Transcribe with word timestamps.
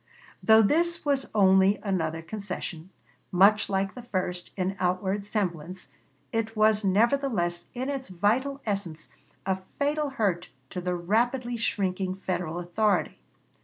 Though 0.41 0.63
this 0.63 1.05
was 1.05 1.27
only 1.35 1.79
another 1.83 2.23
concession, 2.23 2.89
much 3.31 3.69
like 3.69 3.93
the 3.93 4.01
first 4.01 4.49
in 4.55 4.75
outward 4.79 5.25
semblance, 5.27 5.89
it 6.31 6.55
was 6.55 6.83
nevertheless 6.83 7.67
in 7.75 7.87
its 7.87 8.07
vital 8.07 8.61
essence 8.65 9.09
a 9.45 9.61
fatal 9.77 10.09
hurt 10.09 10.49
to 10.71 10.81
the 10.81 10.95
rapidly 10.95 11.55
shrinking 11.55 12.15
Federal 12.15 12.57
authority. 12.59 13.19